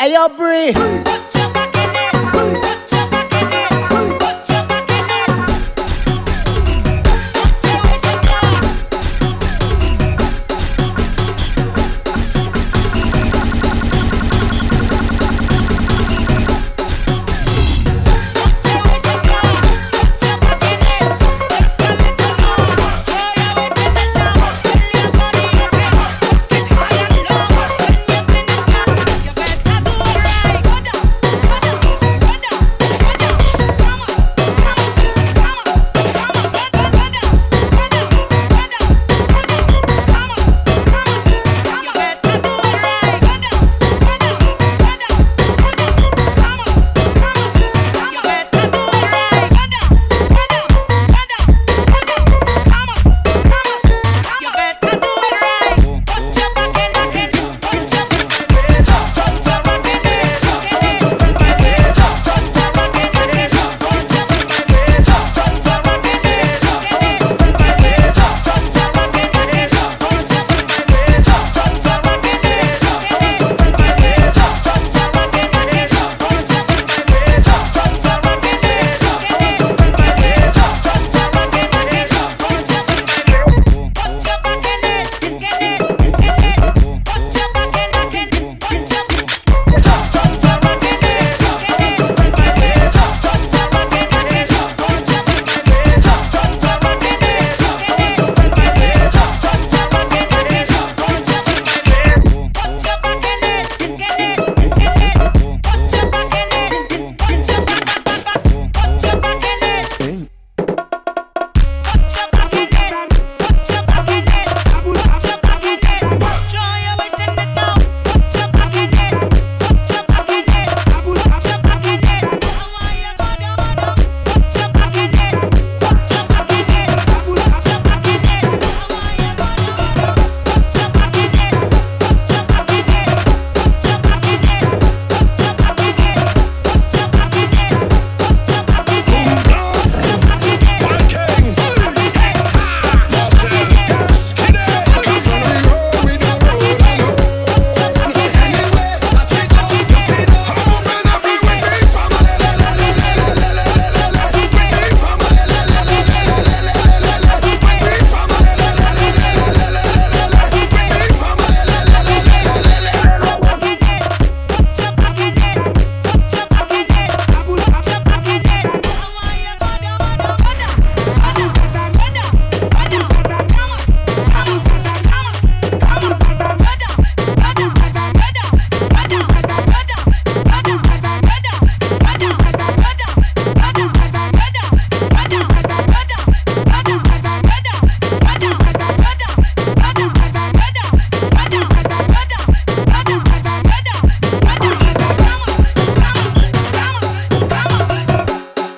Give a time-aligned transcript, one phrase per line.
[0.00, 1.07] Hey, yo, Bree.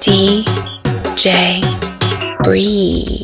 [0.00, 1.60] DJ
[2.42, 3.19] Breathe.